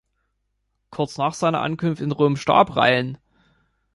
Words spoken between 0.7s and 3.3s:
Kurz nach seiner Ankunft in Rom starb Ryan.